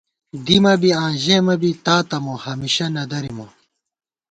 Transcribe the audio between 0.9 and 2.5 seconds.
آں ژېمہ بی، تاتہ مو،